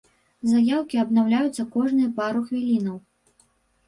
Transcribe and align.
Заяўкі 0.51 1.01
абнаўляюцца 1.01 1.65
кожныя 1.75 2.09
пару 2.21 2.41
хвілінаў. 2.47 2.97